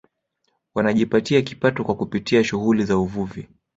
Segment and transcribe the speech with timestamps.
[0.75, 3.47] Wanajipatia kipato kwa kupitia shughuli za uvuvi